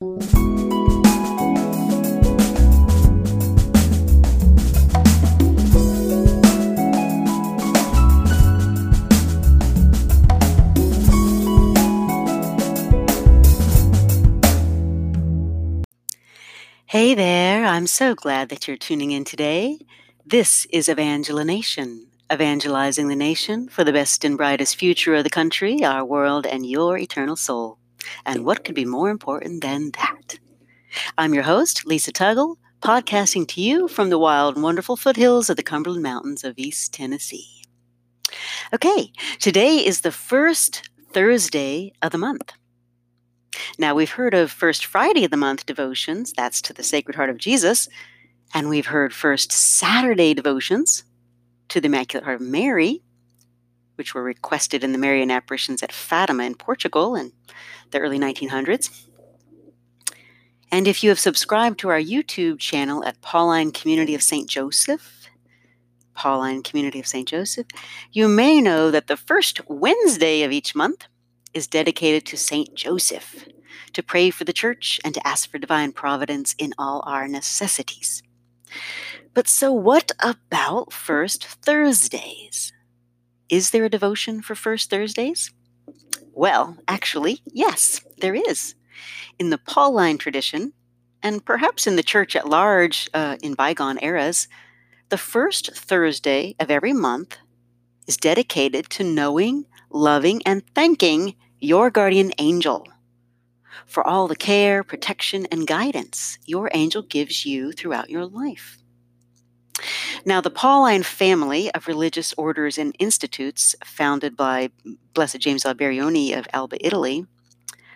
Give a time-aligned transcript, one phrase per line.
[0.00, 0.06] Hey
[17.14, 19.78] there, I'm so glad that you're tuning in today.
[20.26, 25.30] This is Evangela Nation, evangelizing the nation for the best and brightest future of the
[25.30, 27.78] country, our world, and your eternal soul.
[28.24, 30.38] And what could be more important than that?
[31.18, 35.56] I'm your host, Lisa Tuggle, podcasting to you from the wild and wonderful foothills of
[35.56, 37.64] the Cumberland Mountains of East Tennessee.
[38.72, 42.52] Okay, today is the first Thursday of the month.
[43.78, 47.30] Now, we've heard of First Friday of the Month devotions, that's to the Sacred Heart
[47.30, 47.88] of Jesus,
[48.52, 51.04] and we've heard First Saturday devotions
[51.68, 53.02] to the Immaculate Heart of Mary,
[53.94, 57.32] which were requested in the Marian apparitions at Fatima in Portugal in
[57.94, 59.06] the early 1900s.
[60.70, 64.50] And if you have subscribed to our YouTube channel at Pauline Community of St.
[64.50, 65.28] Joseph,
[66.14, 67.28] Pauline Community of St.
[67.28, 67.66] Joseph,
[68.10, 71.06] you may know that the first Wednesday of each month
[71.54, 72.74] is dedicated to St.
[72.74, 73.46] Joseph,
[73.92, 78.24] to pray for the church and to ask for divine providence in all our necessities.
[79.34, 82.72] But so, what about First Thursdays?
[83.48, 85.52] Is there a devotion for First Thursdays?
[86.34, 88.74] Well, actually, yes, there is.
[89.38, 90.72] In the Pauline tradition,
[91.22, 94.48] and perhaps in the church at large uh, in bygone eras,
[95.10, 97.38] the first Thursday of every month
[98.08, 102.88] is dedicated to knowing, loving, and thanking your guardian angel
[103.86, 108.78] for all the care, protection, and guidance your angel gives you throughout your life.
[110.24, 114.70] Now, the Pauline family of religious orders and institutes founded by
[115.12, 117.26] Blessed James Alberione of Alba, Italy,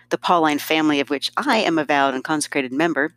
[0.09, 3.13] the Pauline family of which I am a vowed and consecrated member,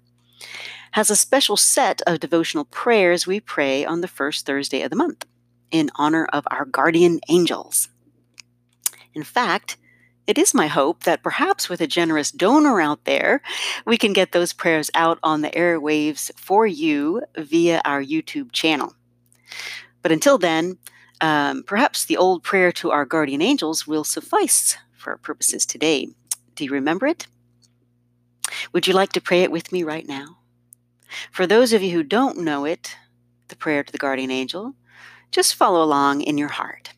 [0.92, 4.96] has a special set of devotional prayers we pray on the first Thursday of the
[4.96, 5.24] month
[5.70, 7.88] in honor of our guardian angels.
[9.14, 9.76] In fact,
[10.26, 13.42] it is my hope that perhaps with a generous donor out there,
[13.84, 18.94] we can get those prayers out on the airwaves for you via our YouTube channel.
[20.00, 20.78] But until then,
[21.20, 26.08] um, perhaps the old prayer to our guardian angels will suffice for our purposes today.
[26.54, 27.26] Do you remember it?
[28.72, 30.38] Would you like to pray it with me right now?
[31.30, 32.96] For those of you who don't know it,
[33.48, 34.74] the prayer to the guardian angel,
[35.30, 36.92] just follow along in your heart.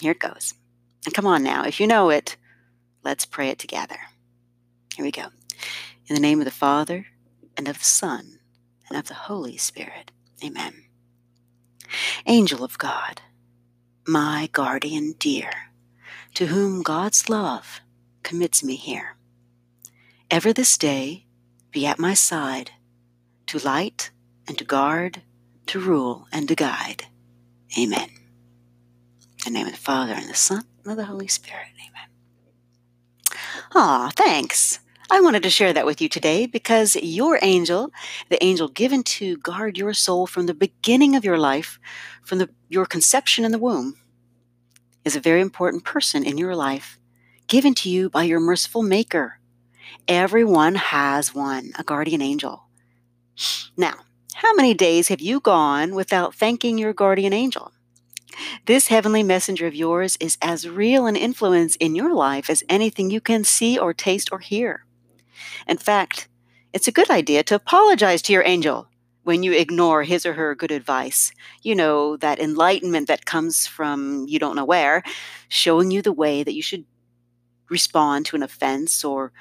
[0.00, 0.54] Here it goes.
[1.04, 2.36] And come on now, if you know it,
[3.04, 3.98] Let's pray it together.
[4.94, 5.26] Here we go.
[6.06, 7.06] In the name of the Father,
[7.56, 8.38] and of the Son,
[8.88, 10.10] and of the Holy Spirit.
[10.44, 10.84] Amen.
[12.26, 13.20] Angel of God,
[14.06, 15.50] my guardian dear,
[16.34, 17.80] to whom God's love
[18.22, 19.16] commits me here,
[20.30, 21.26] ever this day
[21.70, 22.72] be at my side,
[23.46, 24.10] to light
[24.46, 25.22] and to guard,
[25.66, 27.06] to rule and to guide.
[27.78, 28.08] Amen.
[29.46, 31.68] In the name of the Father, and the Son, and of the Holy Spirit.
[31.74, 31.91] Amen.
[33.74, 34.80] Aw, thanks.
[35.10, 37.90] I wanted to share that with you today because your angel,
[38.28, 41.78] the angel given to guard your soul from the beginning of your life,
[42.22, 43.96] from the, your conception in the womb,
[45.04, 46.98] is a very important person in your life,
[47.46, 49.38] given to you by your merciful Maker.
[50.06, 52.64] Everyone has one, a guardian angel.
[53.76, 53.94] Now,
[54.34, 57.72] how many days have you gone without thanking your guardian angel?
[58.66, 63.10] This heavenly messenger of yours is as real an influence in your life as anything
[63.10, 64.84] you can see or taste or hear.
[65.66, 66.28] In fact,
[66.72, 68.88] it's a good idea to apologize to your angel
[69.24, 71.32] when you ignore his or her good advice.
[71.62, 75.02] You know, that enlightenment that comes from you don't know where,
[75.48, 76.84] showing you the way that you should
[77.68, 79.32] respond to an offense or,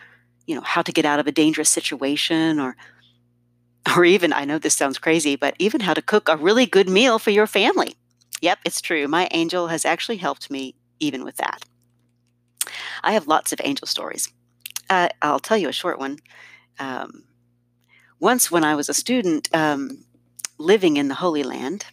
[0.46, 2.76] you know, how to get out of a dangerous situation or
[3.96, 6.88] or even I know this sounds crazy, but even how to cook a really good
[6.88, 7.96] meal for your family.
[8.42, 9.08] Yep, it's true.
[9.08, 11.64] My angel has actually helped me even with that.
[13.04, 14.32] I have lots of angel stories.
[14.90, 16.18] Uh, I'll tell you a short one.
[16.80, 17.24] Um,
[18.20, 20.06] once, when I was a student um,
[20.58, 21.86] living in the Holy Land,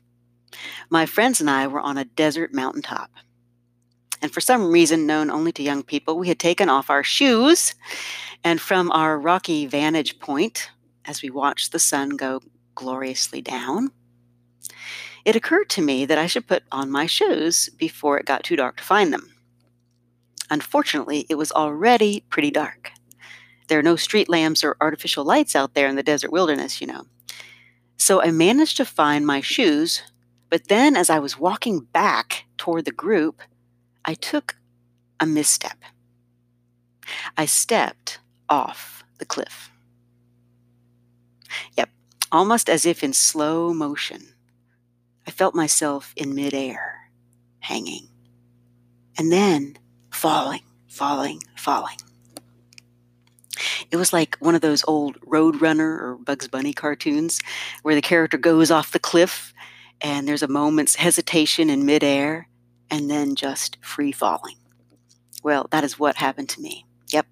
[0.90, 3.10] my friends and I were on a desert mountaintop.
[4.20, 7.74] And for some reason known only to young people, we had taken off our shoes.
[8.42, 10.70] And from our rocky vantage point,
[11.04, 12.40] as we watched the sun go
[12.74, 13.90] gloriously down,
[15.28, 18.56] it occurred to me that I should put on my shoes before it got too
[18.56, 19.34] dark to find them.
[20.48, 22.92] Unfortunately, it was already pretty dark.
[23.66, 26.86] There are no street lamps or artificial lights out there in the desert wilderness, you
[26.86, 27.04] know.
[27.98, 30.02] So I managed to find my shoes,
[30.48, 33.42] but then as I was walking back toward the group,
[34.06, 34.56] I took
[35.20, 35.76] a misstep.
[37.36, 39.70] I stepped off the cliff.
[41.76, 41.90] Yep,
[42.32, 44.32] almost as if in slow motion.
[45.38, 47.12] Felt myself in midair,
[47.60, 48.08] hanging,
[49.16, 49.76] and then
[50.10, 51.98] falling, falling, falling.
[53.92, 57.40] It was like one of those old Roadrunner or Bugs Bunny cartoons
[57.82, 59.54] where the character goes off the cliff
[60.00, 62.48] and there's a moment's hesitation in midair
[62.90, 64.56] and then just free falling.
[65.44, 66.84] Well, that is what happened to me.
[67.12, 67.26] Yep.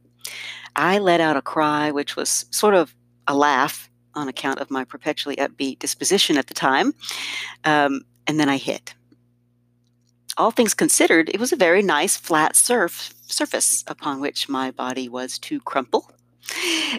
[0.77, 2.95] I let out a cry, which was sort of
[3.27, 6.95] a laugh on account of my perpetually upbeat disposition at the time.
[7.65, 8.95] Um, and then I hit.
[10.37, 15.09] All things considered, it was a very nice flat surf surface upon which my body
[15.09, 16.11] was to crumple.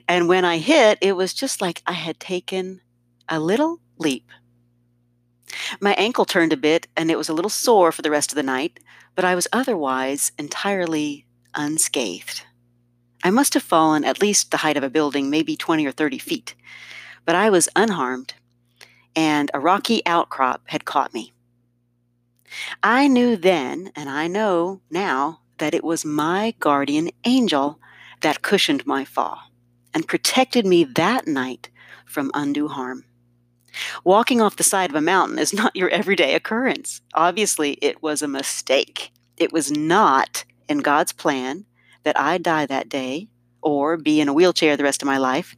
[0.08, 2.82] And when I hit, it was just like I had taken
[3.30, 4.30] a little leap.
[5.80, 8.36] My ankle turned a bit and it was a little sore for the rest of
[8.36, 8.80] the night,
[9.16, 11.26] but I was otherwise entirely
[11.56, 12.44] unscathed.
[13.24, 16.18] I must have fallen at least the height of a building, maybe 20 or 30
[16.20, 16.56] feet
[17.28, 18.36] but I was unharmed,
[19.14, 21.34] and a rocky outcrop had caught me.
[22.82, 27.82] I knew then, and I know now, that it was my guardian angel
[28.22, 29.52] that cushioned my fall
[29.94, 31.70] and protected me that night
[32.06, 33.04] from undue harm.
[34.06, 37.02] Walking off the side of a mountain is not your everyday occurrence.
[37.14, 39.12] Obviously, it was a mistake.
[39.36, 41.66] It was not in God's plan
[42.04, 43.28] that I die that day
[43.62, 45.56] or be in a wheelchair the rest of my life,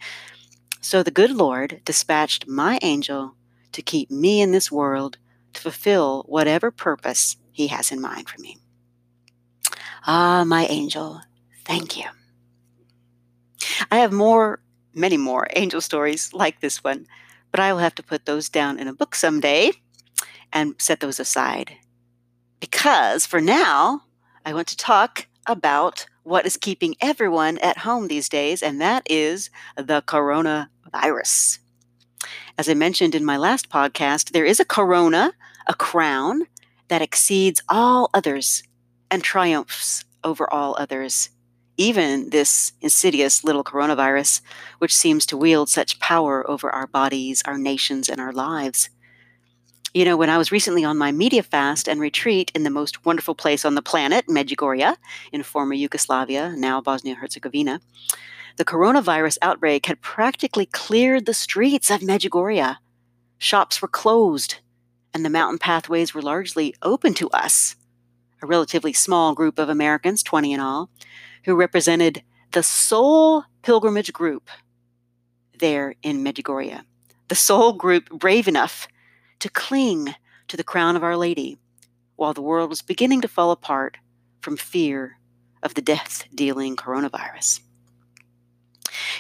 [0.82, 3.36] so the good Lord dispatched my angel
[3.72, 5.18] to keep me in this world
[5.54, 8.58] to fulfill whatever purpose he has in mind for me.
[10.08, 11.22] Ah, my angel,
[11.66, 12.06] thank you.
[13.92, 14.62] I have more,
[14.94, 17.06] many more angel stories like this one,
[17.52, 19.72] but I will have to put those down in a book someday
[20.54, 21.74] and set those aside.
[22.60, 24.04] Because for now,
[24.46, 29.04] I want to talk about what is keeping everyone at home these days, and that
[29.10, 31.60] is the coronavirus.
[32.58, 35.34] As I mentioned in my last podcast, there is a corona,
[35.68, 36.44] a crown
[36.88, 38.64] that exceeds all others
[39.10, 41.30] and triumphs over all others,
[41.78, 44.42] even this insidious little coronavirus,
[44.78, 48.90] which seems to wield such power over our bodies, our nations, and our lives.
[49.92, 53.06] You know, when I was recently on my media fast and retreat in the most
[53.06, 54.96] wonderful place on the planet, Medjugorje,
[55.32, 57.82] in former Yugoslavia, now Bosnia Herzegovina,
[58.58, 62.78] the coronavirus outbreak had practically cleared the streets of Medjugorje.
[63.40, 64.60] Shops were closed,
[65.12, 67.76] and the mountain pathways were largely open to us,
[68.44, 70.92] a relatively small group of Americans, 20 in all,
[71.46, 72.22] who represented
[72.52, 74.52] the sole pilgrimage group
[75.58, 76.82] there in Medjugorje,
[77.28, 78.88] the sole group brave enough
[79.40, 80.16] to cling
[80.48, 81.58] to the crown of Our Lady
[82.16, 83.98] while the world was beginning to fall apart
[84.42, 85.18] from fear
[85.64, 87.62] of the death dealing coronavirus.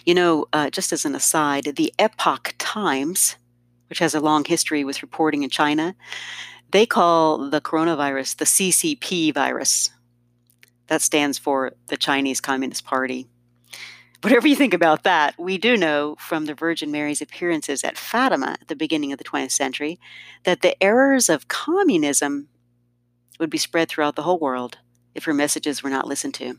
[0.05, 3.35] You know, uh, just as an aside, the Epoch Times,
[3.87, 5.95] which has a long history with reporting in China,
[6.71, 9.89] they call the coronavirus the CCP virus.
[10.87, 13.27] That stands for the Chinese Communist Party.
[14.21, 18.57] Whatever you think about that, we do know from the Virgin Mary's appearances at Fatima
[18.59, 19.97] at the beginning of the 20th century
[20.43, 22.49] that the errors of communism
[23.39, 24.77] would be spread throughout the whole world
[25.15, 26.57] if her messages were not listened to.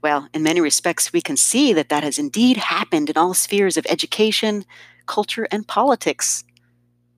[0.00, 3.76] Well, in many respects, we can see that that has indeed happened in all spheres
[3.76, 4.64] of education,
[5.06, 6.44] culture, and politics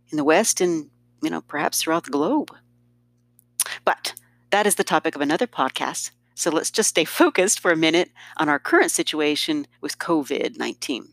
[0.09, 0.89] in the West and,
[1.23, 2.55] you know, perhaps throughout the globe.
[3.85, 4.15] But
[4.51, 6.11] that is the topic of another podcast.
[6.41, 11.13] So let's just stay focused for a minute on our current situation with COVID 19.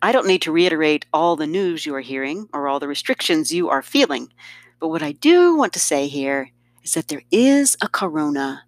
[0.00, 3.52] I don't need to reiterate all the news you are hearing or all the restrictions
[3.52, 4.32] you are feeling,
[4.80, 8.64] but what I do want to say here is that there is a corona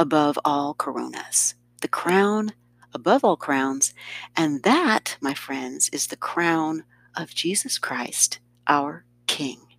[0.00, 2.52] above all coronas, the crown
[2.92, 3.94] above all crowns,
[4.36, 6.82] and that, my friends, is the crown
[7.16, 9.71] of Jesus Christ, our King.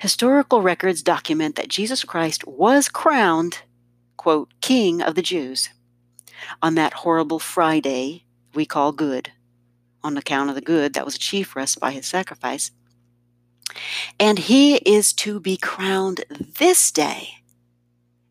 [0.00, 3.62] Historical records document that Jesus Christ was crowned,
[4.16, 5.70] quote, King of the Jews
[6.62, 9.32] on that horrible Friday we call good,
[10.02, 12.70] on account of the good that was achieved for us by his sacrifice.
[14.18, 17.34] And he is to be crowned this day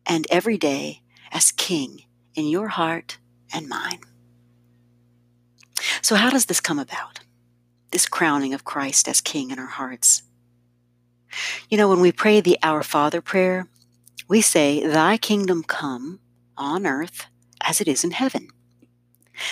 [0.04, 1.02] and every day
[1.32, 2.04] as King
[2.34, 3.18] in your heart
[3.52, 4.00] and mine.
[6.02, 7.20] So, how does this come about?
[7.90, 10.22] This crowning of Christ as King in our hearts.
[11.68, 13.66] You know, when we pray the Our Father prayer,
[14.28, 16.20] we say, Thy kingdom come
[16.56, 17.26] on earth
[17.60, 18.48] as it is in heaven.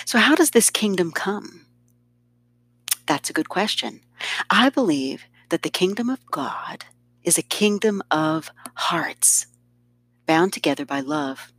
[0.05, 1.65] So, how does this kingdom come?
[3.05, 4.01] That's a good question.
[4.49, 6.85] I believe that the kingdom of God
[7.23, 9.47] is a kingdom of hearts
[10.25, 11.51] bound together by love.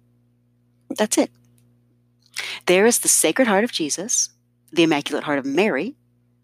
[0.90, 1.30] That's it.
[2.66, 4.30] There is the Sacred Heart of Jesus,
[4.72, 5.96] the Immaculate Heart of Mary,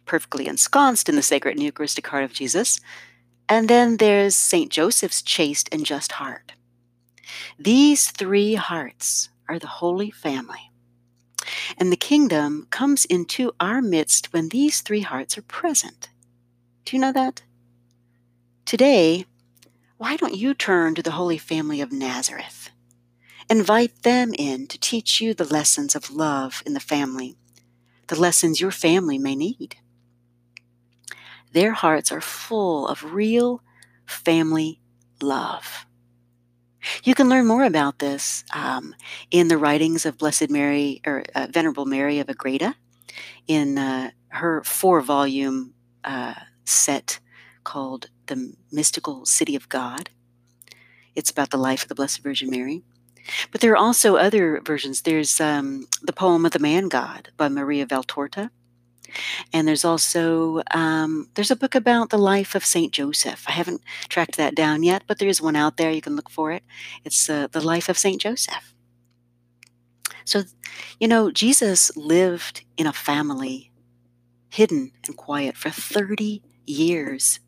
[0.05, 2.81] perfectly ensconced in the sacred and Eucharistic heart of Jesus.
[3.49, 4.71] And then there's St.
[4.71, 6.53] Joseph's chaste and just heart.
[7.59, 10.71] These three hearts are the Holy Family.
[11.79, 16.09] And the kingdom comes into our midst when these three hearts are present.
[16.85, 17.43] Do you know that?
[18.65, 19.27] Today,
[19.97, 22.71] why don't you turn to the Holy Family of Nazareth?
[23.49, 27.37] Invite them in to teach you the lessons of love in the family,
[28.09, 29.77] the lessons your family may need.
[31.57, 33.63] Their hearts are full of real
[34.05, 34.79] family
[35.23, 35.87] love.
[37.03, 38.95] You can learn more about this um,
[39.31, 42.77] in the writings of Blessed Mary or uh, Venerable Mary of Agreda
[43.47, 45.73] in uh, her four volume
[46.05, 46.35] uh,
[46.67, 47.21] set
[47.65, 50.11] called The Mystical City of God.
[51.15, 52.83] It's about the life of the Blessed Virgin Mary.
[53.51, 55.01] But there are also other versions.
[55.01, 58.51] There's um, The Poem of the Man God by Maria Valtorta.
[59.53, 63.45] And there's also um, there's a book about the life of Saint Joseph.
[63.47, 65.91] I haven't tracked that down yet, but there is one out there.
[65.91, 66.63] You can look for it.
[67.05, 68.75] It's uh, the life of Saint Joseph.
[70.27, 70.43] So,
[70.99, 73.71] you know, Jesus lived in a family,
[74.51, 77.39] hidden and quiet, for 30 years.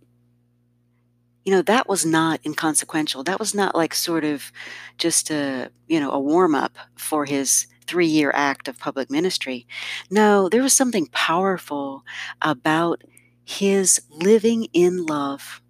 [1.45, 3.25] You know, that was not inconsequential.
[3.25, 4.53] That was not like sort of
[4.97, 9.67] just a, you know, a warm up for his three year act of public ministry.
[10.11, 12.05] No, there was something powerful
[12.43, 13.03] about
[13.45, 15.63] his living in love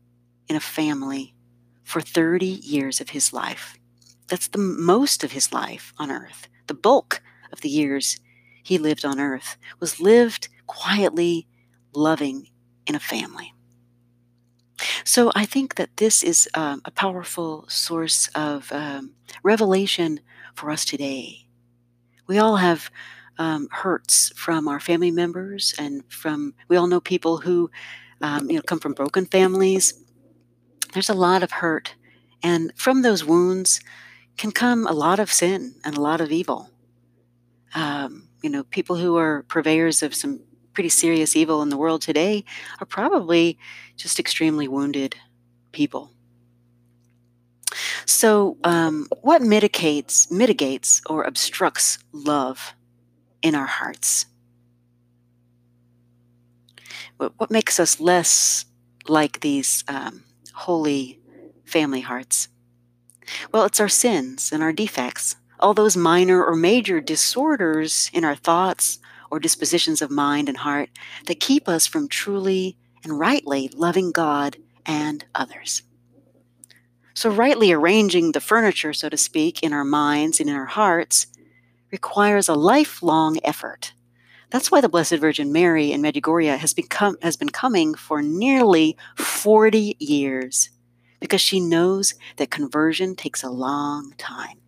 [0.48, 1.34] in a family
[1.84, 3.78] for 30 years of his life.
[4.26, 6.48] That's the most of his life on earth.
[6.66, 7.22] The bulk
[7.52, 8.18] of the years
[8.62, 11.46] he lived on earth was lived quietly,
[11.94, 12.50] loving
[12.86, 13.54] in a family.
[15.04, 20.20] So I think that this is um, a powerful source of um, revelation
[20.54, 21.47] for us today
[22.28, 22.90] we all have
[23.38, 27.70] um, hurts from our family members and from we all know people who
[28.20, 29.94] um, you know come from broken families.
[30.92, 31.94] There's a lot of hurt
[32.42, 33.80] and from those wounds
[34.36, 36.70] can come a lot of sin and a lot of evil.
[37.74, 40.40] Um, you know people who are purveyors of some
[40.74, 42.44] pretty serious evil in the world today
[42.80, 43.58] are probably
[43.96, 45.16] just extremely wounded
[45.72, 46.12] people
[48.06, 52.74] so, um, what mitigates, mitigates or obstructs love
[53.42, 54.26] in our hearts?
[57.18, 58.64] What, what makes us less
[59.08, 61.20] like these um, holy
[61.64, 62.48] family hearts?
[63.52, 68.36] Well, it's our sins and our defects, all those minor or major disorders in our
[68.36, 68.98] thoughts
[69.30, 70.88] or dispositions of mind and heart
[71.26, 74.56] that keep us from truly and rightly loving God
[74.86, 75.82] and others.
[77.18, 81.26] So, rightly arranging the furniture, so to speak, in our minds and in our hearts
[81.90, 83.92] requires a lifelong effort.
[84.50, 88.96] That's why the Blessed Virgin Mary in Medjugorje has, become, has been coming for nearly
[89.16, 90.70] 40 years
[91.18, 94.60] because she knows that conversion takes a long time.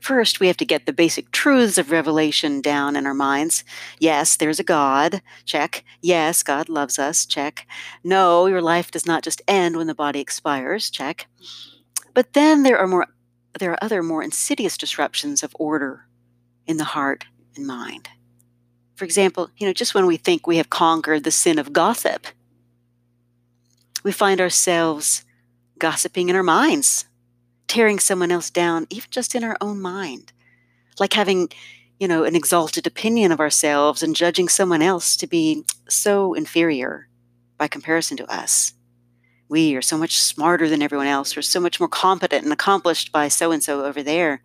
[0.00, 3.64] First, we have to get the basic truths of revelation down in our minds.
[3.98, 5.20] Yes, there's a God.
[5.44, 5.84] Check.
[6.00, 7.26] Yes, God loves us.
[7.26, 7.66] Check.
[8.02, 10.90] No, your life does not just end when the body expires.
[10.90, 11.26] Check.
[12.14, 13.06] But then there are more
[13.58, 16.06] there are other more insidious disruptions of order
[16.66, 17.24] in the heart
[17.56, 18.08] and mind.
[18.94, 22.26] For example, you know, just when we think we have conquered the sin of gossip,
[24.04, 25.24] we find ourselves
[25.78, 27.07] gossiping in our minds
[27.68, 30.32] tearing someone else down, even just in our own mind.
[30.98, 31.50] Like having,
[32.00, 37.08] you know, an exalted opinion of ourselves and judging someone else to be so inferior
[37.56, 38.72] by comparison to us.
[39.48, 41.36] We are so much smarter than everyone else.
[41.36, 44.42] We're so much more competent and accomplished by so and so over there.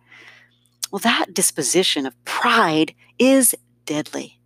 [0.90, 3.54] Well, that disposition of pride is
[3.84, 4.40] deadly.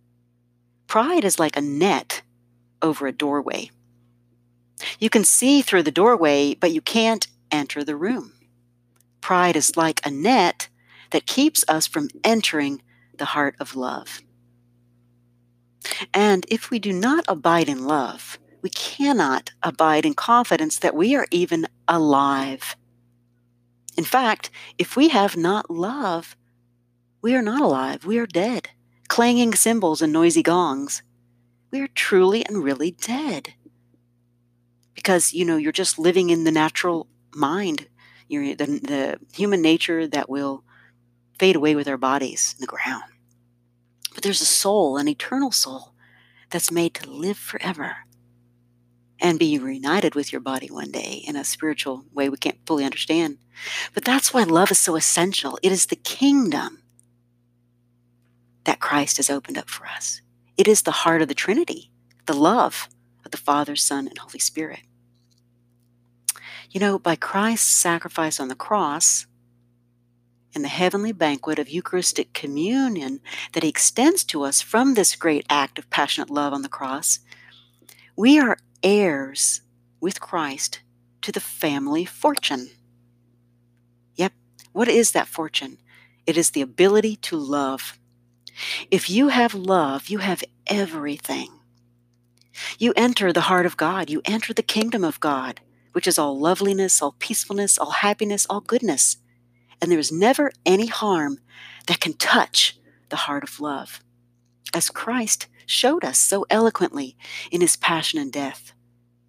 [0.87, 2.23] Pride is like a net
[2.81, 3.69] over a doorway.
[4.99, 8.33] You can see through the doorway, but you can't enter the room.
[9.21, 10.69] Pride is like a net
[11.11, 12.81] that keeps us from entering
[13.17, 14.21] the heart of love.
[16.13, 21.15] And if we do not abide in love, we cannot abide in confidence that we
[21.15, 22.75] are even alive.
[23.97, 26.35] In fact, if we have not love,
[27.21, 28.05] we are not alive.
[28.05, 28.69] We are dead,
[29.07, 31.03] clanging cymbals and noisy gongs.
[31.71, 33.53] We are truly and really dead.
[34.95, 37.87] Because, you know, you're just living in the natural mind
[38.29, 40.63] the, the human nature that will
[41.37, 43.03] fade away with our bodies in the ground.
[44.13, 45.93] But there's a soul, an eternal soul,
[46.49, 47.97] that's made to live forever
[49.19, 52.85] and be reunited with your body one day in a spiritual way we can't fully
[52.85, 53.37] understand.
[53.93, 55.59] But that's why love is so essential.
[55.61, 56.83] It is the kingdom
[58.63, 60.21] that Christ has opened up for us.
[60.57, 61.91] It is the heart of the Trinity,
[62.25, 62.89] the love
[63.25, 64.81] of the Father, Son, and Holy Spirit.
[66.71, 69.25] You know, by Christ's sacrifice on the cross,
[70.55, 73.21] and the heavenly banquet of Eucharistic communion
[73.53, 77.19] that He extends to us from this great act of passionate love on the cross,
[78.15, 79.61] we are heirs
[79.99, 80.81] with Christ
[81.21, 82.69] to the family fortune.
[84.15, 84.33] Yep,
[84.71, 85.77] what is that fortune?
[86.25, 87.97] It is the ability to love.
[88.91, 91.49] If you have love, you have everything.
[92.77, 95.61] You enter the heart of God, you enter the kingdom of God,
[95.91, 99.17] which is all loveliness, all peacefulness, all happiness, all goodness
[99.81, 101.39] and there is never any harm
[101.87, 102.77] that can touch
[103.09, 104.01] the heart of love.
[104.73, 107.17] As Christ showed us so eloquently
[107.51, 108.73] in his passion and death,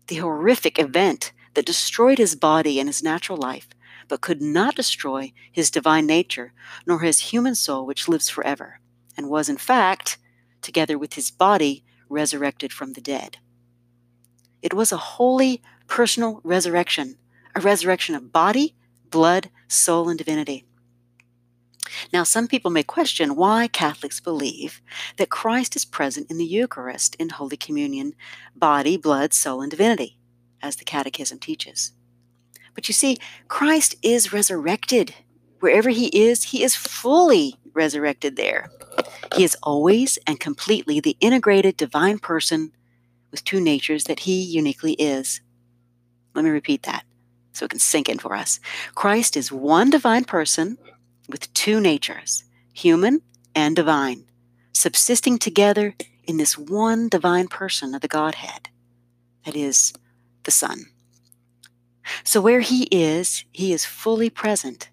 [0.08, 3.68] the horrific event that destroyed his body and his natural life,
[4.08, 6.52] but could not destroy his divine nature
[6.86, 8.80] nor his human soul, which lives forever,
[9.16, 10.18] and was, in fact,
[10.62, 13.38] together with his body, resurrected from the dead.
[14.62, 17.16] It was a holy, personal resurrection,
[17.54, 18.74] a resurrection of body,
[19.10, 20.64] blood, soul, and divinity.
[22.12, 24.80] Now, some people may question why Catholics believe
[25.16, 28.14] that Christ is present in the Eucharist in Holy Communion,
[28.54, 30.16] body, blood, soul, and divinity,
[30.62, 31.92] as the Catechism teaches.
[32.74, 33.18] But you see,
[33.48, 35.14] Christ is resurrected.
[35.58, 38.70] Wherever he is, he is fully resurrected there.
[39.34, 42.70] He is always and completely the integrated divine person
[43.32, 45.40] with two natures that he uniquely is.
[46.34, 47.04] Let me repeat that
[47.52, 48.60] so it can sink in for us.
[48.94, 50.78] Christ is one divine person
[51.28, 53.22] with two natures, human
[53.54, 54.24] and divine,
[54.72, 55.94] subsisting together
[56.24, 58.68] in this one divine person of the Godhead,
[59.44, 59.92] that is,
[60.44, 60.86] the Son.
[62.24, 64.88] So where he is, he is fully present.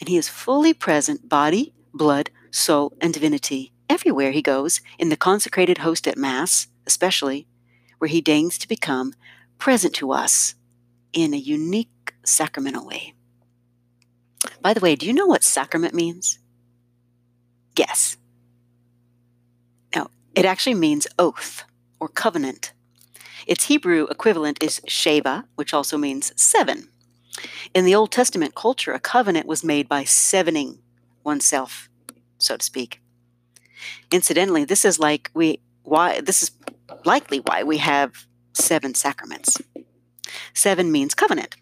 [0.00, 5.16] And he is fully present, body, blood, soul, and divinity, everywhere he goes, in the
[5.16, 7.46] consecrated host at Mass, especially,
[7.98, 9.14] where he deigns to become
[9.58, 10.54] present to us
[11.12, 13.14] in a unique sacramental way.
[14.60, 16.38] By the way, do you know what sacrament means?
[17.74, 18.16] Guess.
[19.94, 21.64] Now, it actually means oath
[22.00, 22.72] or covenant.
[23.46, 26.88] Its Hebrew equivalent is sheva, which also means seven.
[27.74, 30.78] In the Old Testament culture, a covenant was made by sevening
[31.24, 31.88] oneself,
[32.38, 33.00] so to speak.
[34.10, 36.50] Incidentally, this is like we why this is
[37.04, 39.58] likely why we have seven sacraments.
[40.54, 41.56] Seven means covenant.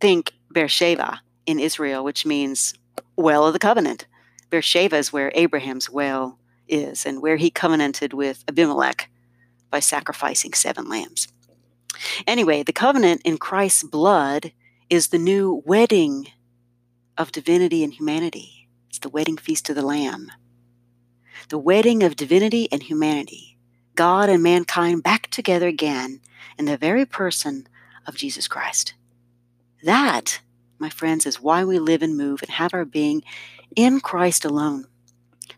[0.00, 2.74] Think Beersheba in Israel, which means
[3.16, 4.06] well of the covenant.
[4.50, 6.38] Beersheba is where Abraham's well
[6.68, 9.08] is and where he covenanted with Abimelech
[9.70, 11.28] by sacrificing seven lambs.
[12.26, 14.52] Anyway, the covenant in Christ's blood
[14.90, 16.28] is the new wedding
[17.16, 18.68] of divinity and humanity.
[18.88, 20.30] It's the wedding feast of the Lamb.
[21.48, 23.58] The wedding of divinity and humanity,
[23.94, 26.20] God and mankind back together again
[26.58, 27.66] in the very person
[28.06, 28.94] of Jesus Christ.
[29.82, 30.40] That,
[30.78, 33.22] my friends, is why we live and move and have our being
[33.74, 34.86] in Christ alone.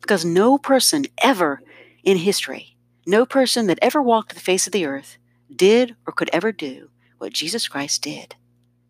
[0.01, 1.63] Because no person ever
[2.03, 2.77] in history,
[3.07, 5.19] no person that ever walked the face of the earth,
[5.55, 8.35] did or could ever do what Jesus Christ did.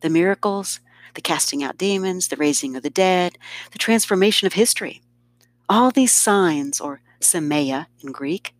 [0.00, 0.80] The miracles,
[1.14, 3.38] the casting out demons, the raising of the dead,
[3.72, 5.02] the transformation of history.
[5.68, 8.54] All these signs, or semeia in Greek,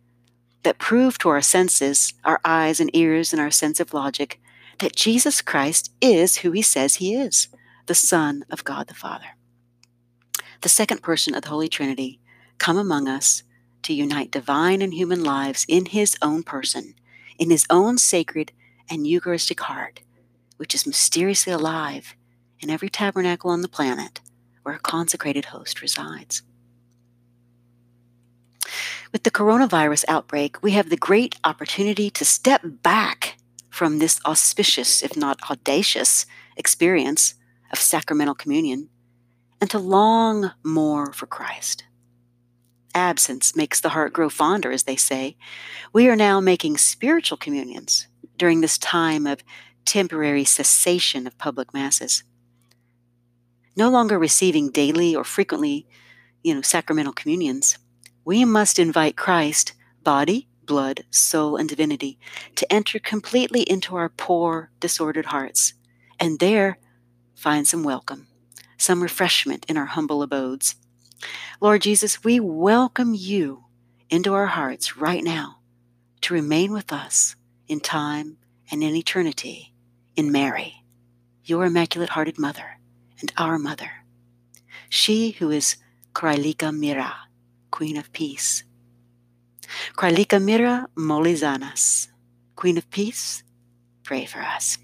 [0.62, 4.40] that prove to our senses, our eyes and ears, and our sense of logic
[4.78, 7.48] that Jesus Christ is who he says he is
[7.86, 9.36] the Son of God the Father.
[10.62, 12.20] The second person of the Holy Trinity
[12.58, 13.42] come among us
[13.82, 16.94] to unite divine and human lives in his own person,
[17.38, 18.52] in his own sacred
[18.88, 20.00] and Eucharistic heart,
[20.56, 22.14] which is mysteriously alive
[22.60, 24.20] in every tabernacle on the planet
[24.62, 26.42] where a consecrated host resides.
[29.12, 33.36] With the coronavirus outbreak, we have the great opportunity to step back
[33.74, 37.34] from this auspicious, if not audacious, experience
[37.72, 38.88] of sacramental communion
[39.60, 41.82] and to long more for Christ.
[42.94, 45.36] Absence makes the heart grow fonder, as they say.
[45.92, 48.06] We are now making spiritual communions
[48.38, 49.42] during this time of
[49.84, 52.22] temporary cessation of public masses.
[53.74, 55.84] No longer receiving daily or frequently,
[56.44, 57.76] you know, sacramental communions,
[58.24, 59.72] we must invite Christ,
[60.04, 62.18] body, blood, soul, and divinity,
[62.56, 65.74] to enter completely into our poor, disordered hearts,
[66.18, 66.78] and there
[67.34, 68.26] find some welcome,
[68.78, 70.76] some refreshment in our humble abodes.
[71.60, 73.64] Lord Jesus, we welcome you
[74.10, 75.58] into our hearts right now
[76.22, 77.36] to remain with us
[77.68, 78.38] in time
[78.70, 79.74] and in eternity
[80.16, 80.84] in Mary,
[81.44, 82.78] your immaculate hearted mother
[83.20, 84.04] and our mother,
[84.88, 85.76] she who is
[86.14, 87.14] Kraljice Mira,
[87.70, 88.64] Queen of Peace.
[89.96, 92.08] Kraljice Mira Molizanas,
[92.56, 93.42] Queen of Peace,
[94.02, 94.78] pray for us.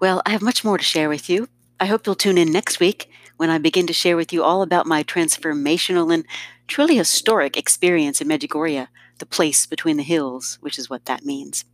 [0.00, 1.48] Well, I have much more to share with you.
[1.80, 4.62] I hope you'll tune in next week when I begin to share with you all
[4.62, 6.24] about my transformational and
[6.66, 11.64] truly historic experience in Medjugorje, the place between the hills, which is what that means.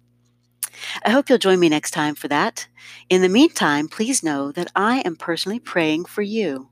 [1.05, 2.66] I hope you'll join me next time for that.
[3.09, 6.68] In the meantime, please know that I am personally praying for you,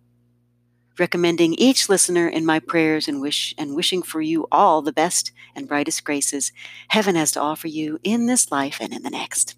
[1.00, 5.32] recommending each listener in my prayers and wish and wishing for you all the best
[5.56, 6.52] and brightest graces
[6.88, 9.56] heaven has to offer you in this life and in the next.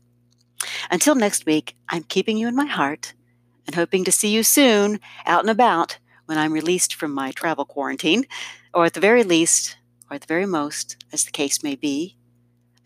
[0.91, 3.15] Until next week, I'm keeping you in my heart
[3.67, 7.65] and hoping to see you soon out and about when I'm released from my travel
[7.65, 8.27] quarantine,
[8.73, 9.77] or at the very least,
[10.09, 12.17] or at the very most, as the case may be,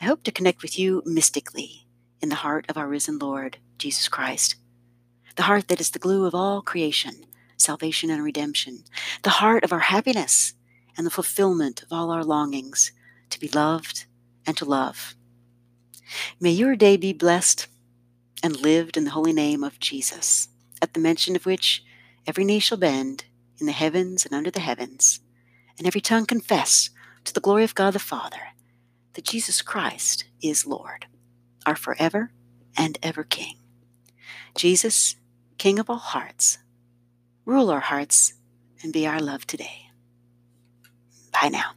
[0.01, 1.87] I hope to connect with you mystically
[2.21, 4.57] in the heart of our risen Lord, Jesus Christ.
[5.37, 7.26] The heart that is the glue of all creation,
[7.57, 8.85] salvation and redemption.
[9.23, 10.55] The heart of our happiness
[10.97, 12.93] and the fulfillment of all our longings
[13.31, 14.07] to be loved
[14.47, 15.15] and to love.
[16.41, 17.67] May your day be blessed
[18.43, 20.49] and lived in the holy name of Jesus,
[20.81, 21.85] at the mention of which
[22.27, 23.25] every knee shall bend
[23.59, 25.21] in the heavens and under the heavens,
[25.79, 26.91] and every tongue confess
[27.25, 28.53] to the glory of God the Father
[29.15, 31.07] that Jesus Christ is Lord,
[31.65, 32.31] our forever
[32.77, 33.57] and ever King.
[34.55, 35.17] Jesus,
[35.59, 36.59] King of all hearts,
[37.47, 38.35] rule our hearts
[38.83, 39.89] and be our love today.
[41.33, 41.73] Bye now.